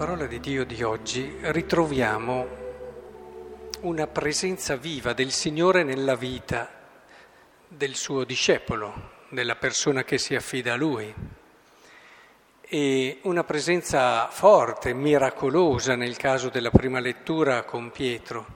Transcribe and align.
Parola 0.00 0.24
di 0.24 0.40
Dio 0.40 0.64
di 0.64 0.82
oggi 0.82 1.30
ritroviamo 1.42 2.46
una 3.80 4.06
presenza 4.06 4.74
viva 4.76 5.12
del 5.12 5.30
Signore 5.30 5.82
nella 5.82 6.16
vita 6.16 6.70
del 7.68 7.94
suo 7.94 8.24
discepolo, 8.24 9.10
della 9.28 9.56
persona 9.56 10.02
che 10.02 10.16
si 10.16 10.34
affida 10.34 10.72
a 10.72 10.76
Lui. 10.76 11.14
E 12.62 13.18
una 13.24 13.44
presenza 13.44 14.28
forte, 14.28 14.94
miracolosa 14.94 15.96
nel 15.96 16.16
caso 16.16 16.48
della 16.48 16.70
prima 16.70 16.98
lettura 16.98 17.64
con 17.64 17.90
Pietro 17.90 18.46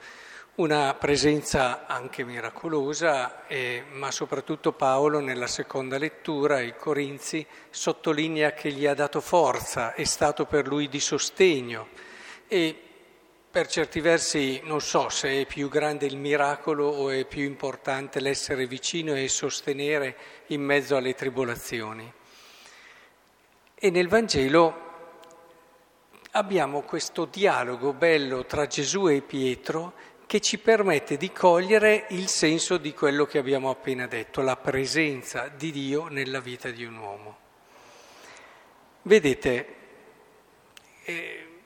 una 0.57 0.95
presenza 0.95 1.85
anche 1.87 2.23
miracolosa, 2.23 3.47
eh, 3.49 3.85
ma 3.91 4.13
soprattutto 4.13 4.73
Paolo 4.73 5.19
nella 5.19 5.49
seconda 5.49 5.99
lettura, 5.99 6.57
ai 6.57 6.77
Corinzi, 6.77 7.45
sottolinea 7.71 8.53
che 8.53 8.71
gli 8.71 8.87
ha 8.87 8.95
dato 8.95 9.21
forza, 9.21 9.95
è 9.95 10.05
stato 10.05 10.45
per 10.45 10.69
lui 10.69 10.89
di 10.89 11.01
sostegno 11.01 11.89
e 12.47 12.79
per 13.51 13.67
certi 13.67 14.01
versi 14.01 14.61
non 14.65 14.81
so 14.81 15.09
se 15.09 15.41
è 15.41 15.47
più 15.47 15.69
grande 15.69 16.07
il 16.07 16.17
miracolo 16.17 16.87
o 16.87 17.11
è 17.11 17.25
più 17.25 17.43
importante 17.43 18.21
l'essere 18.21 18.67
vicino 18.67 19.15
e 19.15 19.29
sostenere 19.29 20.17
in 20.49 20.63
mezzo 20.63 20.97
alle 20.97 21.15
tribolazioni. 21.15 22.13
E 23.75 23.91
nel 23.91 24.09
Vangelo 24.09 24.83
abbiamo 26.33 26.83
questo 26.83 27.27
dialogo 27.27 27.93
bello 27.93 28.45
tra 28.45 28.67
Gesù 28.67 29.09
e 29.09 29.21
Pietro 29.21 30.13
che 30.35 30.41
ci 30.41 30.59
permette 30.59 31.17
di 31.17 31.31
cogliere 31.31 32.07
il 32.09 32.27
senso 32.27 32.77
di 32.77 32.93
quello 32.93 33.25
che 33.25 33.39
abbiamo 33.39 33.71
appena 33.71 34.09
detto, 34.09 34.41
la 34.41 34.57
presenza 34.57 35.47
di 35.47 35.71
Dio 35.71 36.09
nella 36.09 36.41
vita 36.41 36.71
di 36.71 36.85
un 36.85 36.97
uomo. 36.97 37.39
Vedete, 39.03 39.77
eh, 41.05 41.61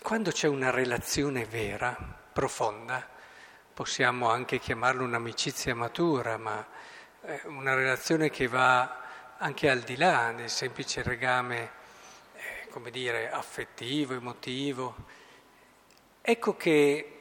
quando 0.00 0.30
c'è 0.30 0.46
una 0.46 0.70
relazione 0.70 1.44
vera, 1.44 1.96
profonda, 2.32 3.04
possiamo 3.74 4.30
anche 4.30 4.60
chiamarla 4.60 5.02
un'amicizia 5.02 5.74
matura, 5.74 6.36
ma 6.36 6.64
eh, 7.22 7.40
una 7.46 7.74
relazione 7.74 8.30
che 8.30 8.46
va 8.46 9.36
anche 9.38 9.68
al 9.68 9.80
di 9.80 9.96
là 9.96 10.32
del 10.36 10.50
semplice 10.50 11.02
legame, 11.02 11.70
eh, 12.36 12.68
come 12.68 12.92
dire, 12.92 13.28
affettivo, 13.28 14.14
emotivo. 14.14 14.94
Ecco 16.22 16.56
che 16.56 17.13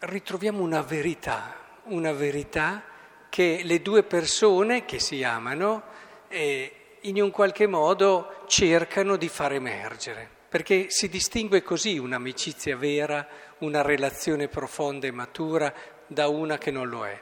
ritroviamo 0.00 0.62
una 0.62 0.80
verità, 0.80 1.56
una 1.84 2.12
verità 2.12 2.84
che 3.28 3.60
le 3.64 3.82
due 3.82 4.02
persone 4.02 4.84
che 4.84 4.98
si 4.98 5.22
amano 5.22 5.82
eh, 6.28 6.72
in 7.02 7.20
un 7.20 7.30
qualche 7.30 7.66
modo 7.66 8.44
cercano 8.46 9.16
di 9.16 9.28
far 9.28 9.52
emergere, 9.52 10.28
perché 10.48 10.86
si 10.88 11.08
distingue 11.08 11.62
così 11.62 11.98
un'amicizia 11.98 12.76
vera, 12.76 13.26
una 13.58 13.82
relazione 13.82 14.48
profonda 14.48 15.06
e 15.06 15.10
matura 15.10 15.72
da 16.06 16.28
una 16.28 16.56
che 16.56 16.70
non 16.70 16.88
lo 16.88 17.04
è. 17.04 17.20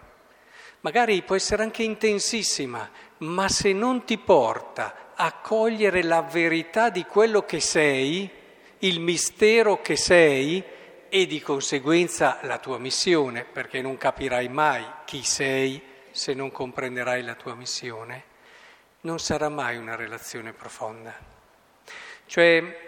Magari 0.81 1.23
può 1.23 1.35
essere 1.35 1.65
anche 1.65 1.83
intensissima, 1.83 2.89
ma 3.19 3.48
se 3.48 3.73
non 3.73 4.05
ti 4.05 4.19
porta 4.19 5.13
a 5.17 5.33
cogliere 5.33 6.05
la 6.05 6.23
verità 6.23 6.91
di 6.91 7.05
quello 7.05 7.42
che 7.42 7.59
sei, 7.59 8.31
il 8.79 9.01
mistero 9.01 9.83
che 9.83 9.97
sei, 9.97 10.65
e 11.09 11.27
di 11.27 11.41
conseguenza 11.41 12.39
la 12.42 12.59
tua 12.59 12.78
missione, 12.78 13.45
perché 13.45 13.81
non 13.81 13.97
capirai 13.97 14.48
mai 14.48 14.84
chi 15.05 15.23
sei 15.23 15.81
se 16.11 16.35
non 16.35 16.51
comprenderai 16.51 17.23
la 17.23 17.35
tua 17.35 17.55
missione, 17.55 18.24
non 19.02 19.19
sarà 19.19 19.48
mai 19.48 19.77
una 19.77 19.95
relazione 19.95 20.52
profonda. 20.52 21.14
Cioè, 22.27 22.86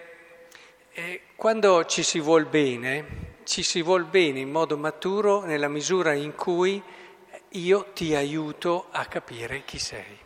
eh, 0.92 1.20
quando 1.36 1.84
ci 1.86 2.02
si 2.02 2.20
vuol 2.20 2.46
bene, 2.46 3.38
ci 3.44 3.62
si 3.62 3.80
vuol 3.80 4.04
bene 4.04 4.40
in 4.40 4.50
modo 4.50 4.76
maturo 4.76 5.44
nella 5.44 5.68
misura 5.68 6.12
in 6.12 6.34
cui 6.34 6.82
io 7.48 7.86
ti 7.94 8.14
aiuto 8.14 8.86
a 8.90 9.06
capire 9.06 9.64
chi 9.64 9.78
sei. 9.78 10.18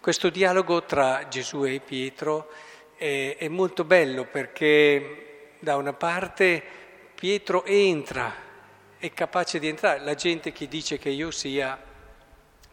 Questo 0.00 0.30
dialogo 0.30 0.84
tra 0.84 1.28
Gesù 1.28 1.64
e 1.64 1.80
Pietro 1.80 2.50
è, 2.96 3.36
è 3.38 3.48
molto 3.48 3.84
bello 3.84 4.24
perché 4.24 5.50
da 5.58 5.76
una 5.76 5.92
parte 5.92 6.80
Pietro 7.22 7.64
entra, 7.64 8.34
è 8.98 9.12
capace 9.12 9.60
di 9.60 9.68
entrare. 9.68 10.00
La 10.00 10.16
gente 10.16 10.50
che 10.50 10.66
dice 10.66 10.98
che 10.98 11.08
io 11.08 11.30
sia, 11.30 11.80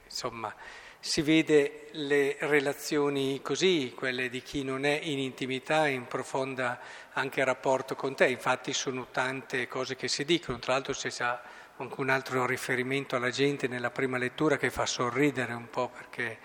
insomma, 0.04 0.52
si 1.00 1.22
vede 1.22 1.90
le 1.92 2.36
relazioni 2.40 3.42
così, 3.44 3.94
quelle 3.96 4.28
di 4.28 4.42
chi 4.42 4.64
non 4.64 4.86
è 4.86 5.00
in 5.04 5.20
intimità, 5.20 5.86
in 5.86 6.08
profonda 6.08 6.80
anche 7.14 7.44
rapporto 7.44 7.94
con 7.94 8.16
te. 8.16 8.26
Infatti 8.26 8.74
sono 8.74 9.10
tante 9.12 9.68
cose 9.68 9.96
che 9.96 10.08
si 10.08 10.26
dicono, 10.26 10.58
tra 10.58 10.74
l'altro 10.74 10.94
c'è 10.94 11.12
già 11.12 11.40
anche 11.78 12.02
un 12.02 12.10
altro 12.10 12.48
riferimento 12.48 13.16
alla 13.16 13.30
gente 13.30 13.68
nella 13.68 13.92
prima 13.92 14.18
lettura 14.18 14.58
che 14.58 14.72
fa 14.72 14.88
sorridere 14.88 15.54
un 15.54 15.70
po' 15.70 15.90
perché 15.90 16.40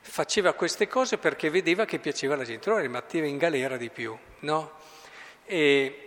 faceva 0.00 0.52
queste 0.52 0.86
cose 0.86 1.18
perché 1.18 1.50
vedeva 1.50 1.86
che 1.86 1.98
piaceva 1.98 2.34
alla 2.34 2.44
gente, 2.44 2.68
allora 2.68 2.84
le 2.84 2.88
metteva 2.88 3.26
in 3.26 3.36
galera 3.36 3.76
di 3.76 3.90
più, 3.90 4.16
no? 4.42 4.78
E 5.44 6.06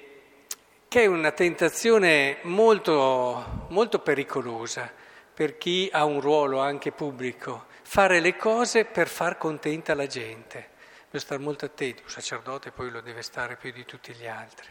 che 0.95 1.01
è 1.01 1.07
una 1.07 1.33
tentazione 1.33 2.37
molto, 2.43 3.65
molto 3.67 3.99
pericolosa 3.99 4.89
per 5.33 5.57
chi 5.57 5.89
ha 5.91 6.05
un 6.05 6.21
ruolo 6.21 6.61
anche 6.61 6.93
pubblico, 6.93 7.65
fare 7.81 8.21
le 8.21 8.37
cose 8.37 8.85
per 8.85 9.09
far 9.09 9.37
contenta 9.37 9.93
la 9.93 10.07
gente. 10.07 10.69
Bisogna 11.03 11.19
stare 11.19 11.41
molto 11.41 11.65
attenti, 11.65 12.01
un 12.01 12.09
sacerdote 12.09 12.71
poi 12.71 12.91
lo 12.91 13.01
deve 13.01 13.23
stare 13.23 13.57
più 13.57 13.73
di 13.73 13.83
tutti 13.83 14.13
gli 14.13 14.25
altri. 14.25 14.69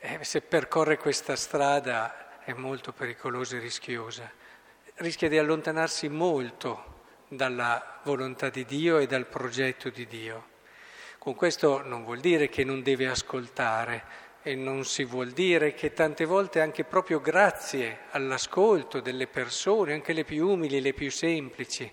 Eh, 0.00 0.18
se 0.24 0.40
percorre 0.40 0.98
questa 0.98 1.36
strada 1.36 2.40
è 2.40 2.52
molto 2.52 2.90
pericolosa 2.90 3.54
e 3.54 3.60
rischiosa, 3.60 4.28
rischia 4.94 5.28
di 5.28 5.38
allontanarsi 5.38 6.08
molto 6.08 7.04
dalla 7.28 8.00
volontà 8.02 8.48
di 8.48 8.64
Dio 8.64 8.98
e 8.98 9.06
dal 9.06 9.26
progetto 9.26 9.90
di 9.90 10.08
Dio. 10.08 10.54
Con 11.18 11.36
questo 11.36 11.82
non 11.82 12.02
vuol 12.02 12.18
dire 12.18 12.48
che 12.48 12.64
non 12.64 12.82
deve 12.82 13.06
ascoltare, 13.06 14.25
e 14.46 14.54
non 14.54 14.84
si 14.84 15.04
vuol 15.04 15.32
dire 15.32 15.74
che 15.74 15.92
tante 15.92 16.24
volte 16.24 16.60
anche 16.60 16.84
proprio 16.84 17.20
grazie 17.20 18.02
all'ascolto 18.12 19.00
delle 19.00 19.26
persone, 19.26 19.92
anche 19.92 20.12
le 20.12 20.22
più 20.22 20.48
umili, 20.48 20.80
le 20.80 20.92
più 20.92 21.10
semplici, 21.10 21.90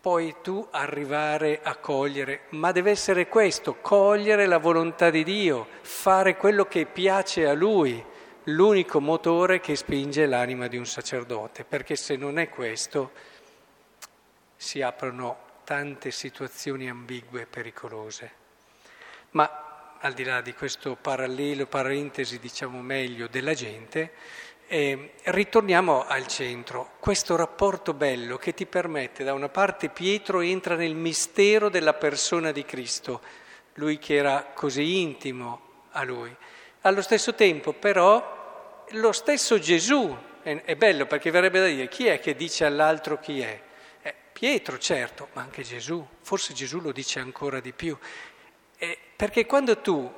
puoi 0.00 0.36
tu 0.42 0.64
arrivare 0.70 1.58
a 1.64 1.74
cogliere, 1.74 2.42
ma 2.50 2.70
deve 2.70 2.92
essere 2.92 3.26
questo, 3.26 3.78
cogliere 3.80 4.46
la 4.46 4.58
volontà 4.58 5.10
di 5.10 5.24
Dio, 5.24 5.66
fare 5.80 6.36
quello 6.36 6.66
che 6.66 6.86
piace 6.86 7.48
a 7.48 7.52
Lui, 7.52 8.00
l'unico 8.44 9.00
motore 9.00 9.58
che 9.58 9.74
spinge 9.74 10.24
l'anima 10.26 10.68
di 10.68 10.76
un 10.76 10.86
sacerdote, 10.86 11.64
perché 11.64 11.96
se 11.96 12.14
non 12.14 12.38
è 12.38 12.48
questo 12.48 13.10
si 14.54 14.82
aprono 14.82 15.36
tante 15.64 16.12
situazioni 16.12 16.88
ambigue 16.88 17.40
e 17.40 17.46
pericolose. 17.46 18.30
Ma 19.32 19.65
al 20.06 20.12
di 20.12 20.24
là 20.24 20.40
di 20.40 20.54
questo 20.54 20.96
parallelo, 21.00 21.66
parentesi 21.66 22.38
diciamo 22.38 22.80
meglio, 22.80 23.26
della 23.26 23.54
gente, 23.54 24.12
eh, 24.68 25.12
ritorniamo 25.24 26.06
al 26.06 26.26
centro, 26.28 26.92
questo 27.00 27.34
rapporto 27.34 27.92
bello 27.92 28.36
che 28.36 28.54
ti 28.54 28.66
permette, 28.66 29.24
da 29.24 29.32
una 29.32 29.48
parte 29.48 29.88
Pietro 29.88 30.40
entra 30.40 30.76
nel 30.76 30.94
mistero 30.94 31.68
della 31.68 31.94
persona 31.94 32.52
di 32.52 32.64
Cristo, 32.64 33.20
lui 33.74 33.98
che 33.98 34.14
era 34.14 34.52
così 34.54 35.00
intimo 35.00 35.60
a 35.90 36.04
lui. 36.04 36.34
Allo 36.82 37.02
stesso 37.02 37.34
tempo 37.34 37.72
però 37.72 38.84
lo 38.90 39.12
stesso 39.12 39.58
Gesù, 39.58 40.16
è, 40.40 40.62
è 40.64 40.76
bello 40.76 41.06
perché 41.06 41.32
verrebbe 41.32 41.58
da 41.58 41.66
dire 41.66 41.88
chi 41.88 42.06
è 42.06 42.20
che 42.20 42.36
dice 42.36 42.64
all'altro 42.64 43.18
chi 43.18 43.40
è? 43.40 43.60
Eh, 44.02 44.14
Pietro 44.32 44.78
certo, 44.78 45.28
ma 45.32 45.42
anche 45.42 45.62
Gesù, 45.62 46.06
forse 46.20 46.54
Gesù 46.54 46.80
lo 46.80 46.92
dice 46.92 47.18
ancora 47.18 47.58
di 47.58 47.72
più. 47.72 47.98
Perché 49.16 49.46
quando 49.46 49.78
tu 49.80 50.12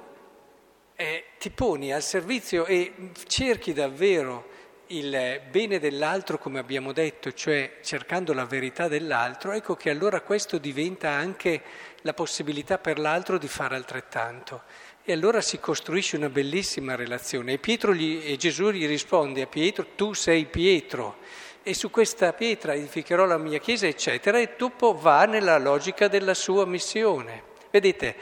eh, 0.97 1.25
ti 1.39 1.51
poni 1.51 1.93
al 1.93 2.03
servizio 2.03 2.67
e 2.67 2.93
cerchi 3.29 3.73
davvero 3.73 4.57
il 4.89 5.41
bene 5.51 5.79
dell'altro, 5.79 6.39
come 6.39 6.59
abbiamo 6.59 6.93
detto, 6.93 7.33
cioè 7.33 7.79
cercando 7.83 8.33
la 8.33 8.45
verità 8.45 8.89
dell'altro, 8.89 9.53
ecco 9.53 9.77
che 9.77 9.91
allora 9.91 10.21
questo 10.21 10.59
diventa 10.59 11.11
anche 11.11 11.63
la 12.03 12.15
possibilità 12.15 12.79
per 12.79 12.99
l'altro 12.99 13.39
di 13.39 13.49
fare 13.49 13.77
altrettanto. 13.77 14.63
E 15.05 15.13
allora 15.13 15.41
si 15.41 15.59
costruisce 15.59 16.17
una 16.17 16.29
bellissima 16.29 16.95
relazione. 16.95 17.53
E, 17.53 17.95
gli, 17.95 18.23
e 18.25 18.37
Gesù 18.37 18.71
gli 18.71 18.87
risponde 18.87 19.43
a 19.43 19.47
Pietro, 19.47 19.87
tu 19.95 20.13
sei 20.13 20.47
Pietro, 20.47 21.19
e 21.63 21.75
su 21.75 21.91
questa 21.91 22.33
pietra 22.33 22.75
edificherò 22.75 23.25
la 23.25 23.39
mia 23.39 23.59
chiesa, 23.59 23.87
eccetera, 23.87 24.39
e 24.39 24.55
dopo 24.57 24.95
va 24.95 25.25
nella 25.27 25.59
logica 25.59 26.09
della 26.09 26.35
sua 26.35 26.67
missione. 26.67 27.43
Vedete, 27.71 28.17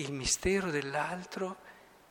il 0.00 0.12
mistero 0.12 0.70
dell'altro 0.70 1.68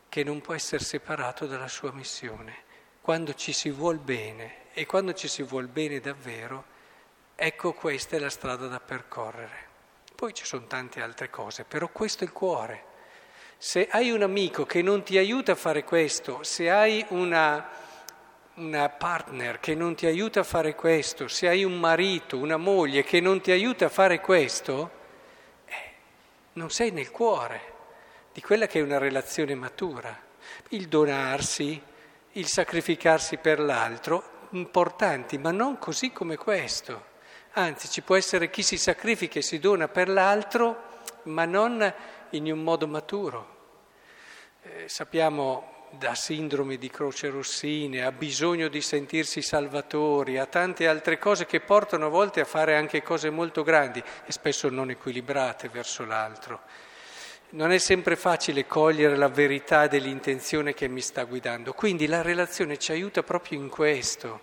che 0.09 0.24
non 0.24 0.41
può 0.41 0.53
essere 0.53 0.83
separato 0.83 1.45
dalla 1.45 1.68
sua 1.68 1.91
missione. 1.91 2.68
Quando 3.01 3.33
ci 3.33 3.53
si 3.53 3.69
vuol 3.69 3.97
bene 3.97 4.68
e 4.74 4.86
quando 4.86 5.13
ci 5.13 5.27
si 5.27 5.44
vuol 5.44 5.68
bene 5.68 6.00
davvero, 6.00 6.65
ecco 7.36 7.74
questa 7.74 8.15
è 8.15 8.19
la 8.19 8.30
strada 8.30 8.68
da 8.68 8.80
percorrere. 8.80 9.68
Poi 10.15 10.33
ci 10.33 10.45
sono 10.45 10.68
tante 10.68 11.01
altre 11.01 11.30
cose, 11.30 11.63
però 11.63 11.88
questo 11.89 12.24
è 12.24 12.27
il 12.27 12.33
cuore. 12.33 12.86
Se 13.57 13.88
hai 13.89 14.12
un 14.12 14.21
amico 14.21 14.65
che 14.65 14.81
non 14.81 15.03
ti 15.03 15.18
aiuta 15.18 15.53
a 15.53 15.56
fare 15.56 15.83
questo, 15.83 16.44
se 16.44 16.69
hai 16.69 17.06
una, 17.09 17.68
una 18.56 18.89
partner 18.89 19.59
che 19.59 19.75
non 19.75 19.95
ti 19.95 20.06
aiuta 20.06 20.41
a 20.41 20.44
fare 20.44 20.75
questo, 20.75 21.27
se 21.27 21.47
hai 21.47 21.63
un 21.63 21.80
marito, 21.80 22.38
una 22.38 22.57
moglie 22.57 23.03
che 23.03 23.19
non 23.19 23.41
ti 23.41 23.51
aiuta 23.51 23.86
a 23.86 23.89
fare 23.89 24.19
questo, 24.19 24.91
eh, 25.65 25.91
non 26.53 26.69
sei 26.69 26.91
nel 26.91 27.12
cuore 27.12 27.77
di 28.31 28.42
quella 28.42 28.68
che 28.68 28.80
è 28.80 28.84
una 28.84 28.98
relazione 28.98 29.56
matura. 29.56 30.18
Il 30.70 30.88
donarsi, 30.88 31.81
il 32.34 32.46
sacrificarsi 32.48 33.38
per 33.38 33.60
l'altro, 33.60 34.48
importanti, 34.52 35.38
ma 35.38 35.52
non 35.52 35.78
così 35.78 36.12
come 36.12 36.38
questo. 36.38 37.08
Anzi, 37.54 37.90
ci 37.90 38.02
può 38.02 38.16
essere 38.16 38.50
chi 38.50 38.62
si 38.62 38.78
sacrifica 38.78 39.40
e 39.40 39.44
si 39.44 39.60
dona 39.60 39.88
per 39.88 40.10
l'altro, 40.10 40.88
ma 41.24 41.46
non 41.46 41.94
in 42.31 42.52
un 42.52 42.64
modo 42.64 42.88
maturo. 42.88 43.58
Eh, 44.62 44.88
sappiamo 44.88 45.78
da 45.92 46.14
sindrome 46.14 46.78
di 46.78 46.90
croce 46.90 47.30
rossine, 47.30 48.04
a 48.04 48.12
bisogno 48.12 48.68
di 48.68 48.82
sentirsi 48.82 49.42
salvatori, 49.42 50.38
a 50.38 50.46
tante 50.46 50.88
altre 50.88 51.18
cose 51.18 51.46
che 51.46 51.62
portano 51.62 52.06
a 52.06 52.10
volte 52.10 52.42
a 52.42 52.46
fare 52.46 52.75
anche 52.75 53.02
cose 53.02 53.30
molto 53.30 53.64
grandi 53.64 54.04
e 54.25 54.32
spesso 54.32 54.70
non 54.70 54.92
equilibrate 54.92 55.70
verso 55.70 56.06
l'altro. 56.06 56.62
Non 57.51 57.72
è 57.72 57.80
sempre 57.80 58.16
facile 58.16 58.68
cogliere 58.68 59.16
la 59.16 59.28
verità 59.28 59.88
dell'intenzione 59.88 60.75
che 60.75 60.88
mi 60.88 61.01
sta 61.01 61.24
guidando, 61.24 61.74
quindi 61.74 62.06
la 62.06 62.22
relazione 62.22 62.78
ci 62.78 62.92
aiuta 62.92 63.24
proprio 63.24 63.57
in 63.57 63.69
questo. 63.69 64.40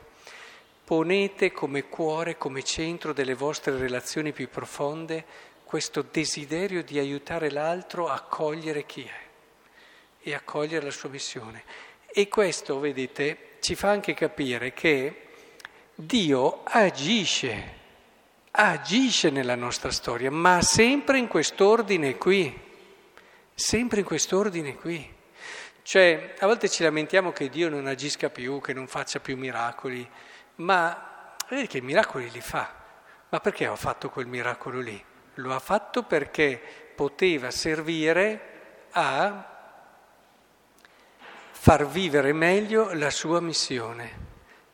Ponete 0.83 1.53
come 1.53 1.85
cuore, 1.85 2.37
come 2.37 2.65
centro 2.65 3.13
delle 3.13 3.35
vostre 3.35 3.77
relazioni 3.79 4.33
più 4.33 4.49
profonde 4.49 5.25
questo 5.63 6.05
desiderio 6.11 6.83
di 6.83 6.99
aiutare 6.99 7.49
l'altro 7.53 8.09
a 8.09 8.23
cogliere 8.23 8.85
chi 8.87 9.03
è 9.03 10.29
e 10.29 10.35
a 10.35 10.41
cogliere 10.45 10.87
la 10.87 10.91
sua 10.91 11.09
missione. 11.09 11.63
E 12.09 12.27
questo, 12.27 12.81
vedete, 12.81 13.59
ci 13.61 13.77
fa 13.77 13.89
anche 13.89 14.15
capire 14.15 14.73
che 14.73 15.27
Dio 15.95 16.63
agisce, 16.65 17.73
agisce 18.51 19.31
nella 19.31 19.55
nostra 19.55 19.93
storia, 19.93 20.33
ma 20.33 20.61
sempre 20.61 21.19
in 21.19 21.29
quest'ordine 21.29 22.17
qui 22.17 22.65
sempre 23.57 24.01
in 24.01 24.05
quest'ordine 24.05 24.75
qui. 24.77 25.15
Cioè, 25.81 26.35
a 26.39 26.47
volte 26.47 26.69
ci 26.69 26.83
lamentiamo 26.83 27.33
che 27.33 27.49
Dio 27.49 27.71
non 27.71 27.87
agisca 27.87 28.29
più, 28.29 28.61
che 28.61 28.75
non 28.75 28.87
faccia 28.87 29.19
più 29.19 29.37
miracoli, 29.37 30.07
ma 30.57 31.35
vedi 31.49 31.67
che 31.67 31.81
miracoli 31.81 32.31
li 32.31 32.41
fa. 32.41 32.71
Ma 33.31 33.41
perché 33.41 33.67
ha 33.67 33.75
fatto 33.77 34.11
quel 34.11 34.27
miracolo 34.27 34.81
lì? 34.81 35.03
Lo 35.35 35.55
ha 35.55 35.59
fatto 35.59 36.03
perché 36.03 36.61
poteva 36.95 37.51
servire 37.51 38.89
a 38.91 39.55
far 41.51 41.87
vivere 41.89 42.33
meglio 42.33 42.93
la 42.93 43.11
sua 43.11 43.41
missione. 43.41 44.25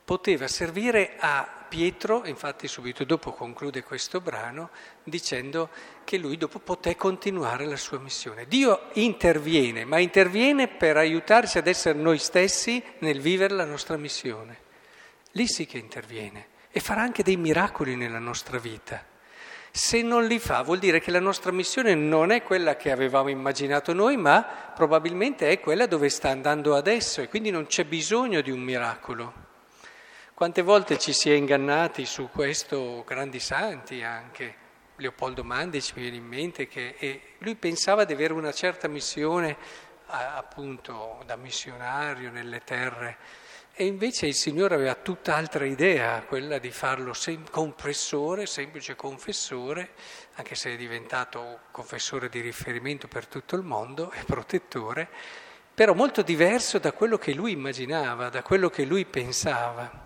Poteva 0.05 0.49
servire 0.49 1.15
a 1.19 1.62
Pietro, 1.73 2.27
infatti 2.27 2.69
subito 2.69 3.03
dopo 3.05 3.33
conclude 3.33 3.83
questo 3.83 4.21
brano 4.21 4.69
dicendo 5.03 5.71
che 6.05 6.19
lui 6.19 6.37
dopo 6.37 6.59
poté 6.59 6.97
continuare 6.97 7.65
la 7.65 7.79
sua 7.79 7.99
missione. 7.99 8.47
Dio 8.47 8.91
interviene, 8.93 9.87
ma 9.87 9.99
interviene 9.99 10.69
per 10.69 10.99
aiutarci 10.99 11.57
ad 11.57 11.67
essere 11.67 11.99
noi 11.99 12.19
stessi 12.19 12.85
nel 12.99 13.23
vivere 13.23 13.55
la 13.55 13.65
nostra 13.65 13.97
missione. 13.97 14.59
Lì 15.31 15.47
sì 15.47 15.65
che 15.65 15.79
interviene 15.79 16.49
e 16.71 16.79
farà 16.81 17.01
anche 17.01 17.23
dei 17.23 17.39
miracoli 17.39 17.97
nella 17.97 18.19
nostra 18.19 18.59
vita. 18.59 19.03
Se 19.71 20.03
non 20.03 20.27
li 20.27 20.39
fa 20.39 20.61
vuol 20.61 20.79
dire 20.79 21.01
che 21.01 21.11
la 21.11 21.21
nostra 21.21 21.53
missione 21.53 21.95
non 21.95 22.33
è 22.33 22.43
quella 22.43 22.77
che 22.77 22.91
avevamo 22.91 23.31
immaginato 23.31 23.95
noi, 23.95 24.19
ma 24.19 24.43
probabilmente 24.75 25.49
è 25.49 25.59
quella 25.59 25.87
dove 25.87 26.11
sta 26.11 26.29
andando 26.29 26.77
adesso 26.77 27.23
e 27.23 27.29
quindi 27.29 27.51
non 27.51 27.65
c'è 27.65 27.87
bisogno 27.87 28.43
di 28.43 28.51
un 28.51 28.61
miracolo. 28.61 29.42
Quante 30.35 30.63
volte 30.63 30.99
ci 30.99 31.13
si 31.13 31.31
è 31.31 31.35
ingannati 31.35 32.05
su 32.05 32.29
questo, 32.33 33.05
grandi 33.07 33.39
santi 33.39 34.03
anche. 34.03 34.57
Leopoldo 34.97 35.45
Mandici 35.45 35.93
mi 35.95 36.03
viene 36.03 36.17
in 36.17 36.27
mente 36.27 36.67
che 36.67 37.37
lui 37.39 37.55
pensava 37.55 38.05
di 38.05 38.13
avere 38.13 38.33
una 38.33 38.53
certa 38.53 38.89
missione 38.89 39.57
appunto 40.07 41.23
da 41.27 41.37
missionario 41.37 42.31
nelle 42.31 42.61
terre 42.65 43.19
e 43.75 43.87
invece 43.87 44.27
il 44.27 44.35
Signore 44.35 44.75
aveva 44.75 44.95
tutt'altra 44.95 45.65
idea, 45.65 46.23
quella 46.23 46.59
di 46.59 46.71
farlo 46.71 47.15
sem- 47.15 47.49
confessore, 47.51 48.47
semplice 48.47 48.97
confessore, 48.97 49.93
anche 50.35 50.55
se 50.55 50.73
è 50.73 50.77
diventato 50.77 51.61
confessore 51.71 52.29
di 52.29 52.41
riferimento 52.41 53.07
per 53.07 53.27
tutto 53.27 53.55
il 53.57 53.63
mondo 53.63 54.11
e 54.11 54.25
protettore, 54.25 55.09
però 55.75 55.95
molto 55.95 56.23
diverso 56.23 56.79
da 56.79 56.93
quello 56.93 57.17
che 57.17 57.33
lui 57.33 57.53
immaginava, 57.53 58.29
da 58.29 58.43
quello 58.43 58.69
che 58.69 58.85
lui 58.85 59.07
pensava. 59.07 60.02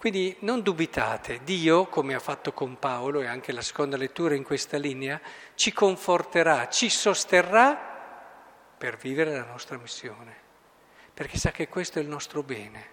Quindi 0.00 0.34
non 0.40 0.62
dubitate, 0.62 1.40
Dio, 1.44 1.84
come 1.88 2.14
ha 2.14 2.20
fatto 2.20 2.54
con 2.54 2.78
Paolo 2.78 3.20
e 3.20 3.26
anche 3.26 3.52
la 3.52 3.60
seconda 3.60 3.98
lettura 3.98 4.34
in 4.34 4.42
questa 4.42 4.78
linea, 4.78 5.20
ci 5.54 5.74
conforterà, 5.74 6.70
ci 6.70 6.88
sosterrà 6.88 7.76
per 8.78 8.96
vivere 8.96 9.36
la 9.36 9.44
nostra 9.44 9.76
missione, 9.76 10.34
perché 11.12 11.36
sa 11.36 11.50
che 11.50 11.68
questo 11.68 11.98
è 11.98 12.02
il 12.02 12.08
nostro 12.08 12.42
bene, 12.42 12.86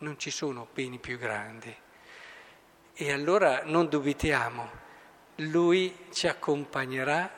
non 0.00 0.18
ci 0.18 0.30
sono 0.30 0.68
beni 0.74 0.98
più 0.98 1.16
grandi. 1.16 1.74
E 2.92 3.12
allora 3.12 3.62
non 3.64 3.88
dubitiamo, 3.88 4.70
Lui 5.36 6.08
ci 6.12 6.28
accompagnerà 6.28 7.32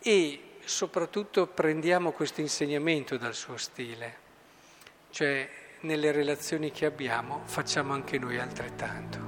e 0.00 0.56
soprattutto 0.64 1.46
prendiamo 1.46 2.10
questo 2.10 2.40
insegnamento 2.40 3.16
dal 3.16 3.36
suo 3.36 3.56
stile, 3.56 4.18
cioè 5.10 5.48
nelle 5.80 6.12
relazioni 6.12 6.70
che 6.70 6.86
abbiamo 6.86 7.42
facciamo 7.44 7.92
anche 7.92 8.18
noi 8.18 8.38
altrettanto. 8.38 9.19